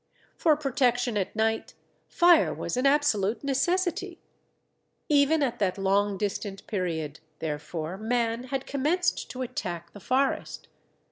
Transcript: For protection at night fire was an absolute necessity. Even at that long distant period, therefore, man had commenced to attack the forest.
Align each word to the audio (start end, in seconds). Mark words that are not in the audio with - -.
For 0.35 0.55
protection 0.55 1.15
at 1.15 1.35
night 1.35 1.75
fire 2.07 2.51
was 2.55 2.75
an 2.75 2.87
absolute 2.87 3.43
necessity. 3.43 4.19
Even 5.09 5.43
at 5.43 5.59
that 5.59 5.77
long 5.77 6.17
distant 6.17 6.65
period, 6.65 7.19
therefore, 7.37 7.99
man 7.99 8.45
had 8.45 8.65
commenced 8.65 9.29
to 9.29 9.43
attack 9.43 9.93
the 9.93 9.99
forest. 9.99 10.69